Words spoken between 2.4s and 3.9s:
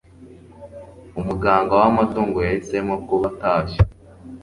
yahisemo kuba atashye